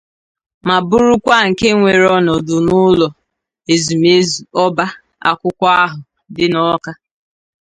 [0.67, 3.07] ma bụrụkwa nke weere ọnọdụ n'ụlọ
[3.73, 4.85] ezumezu ọba
[5.29, 5.99] akwụkwọ ahụ
[6.35, 6.91] dị n'Awka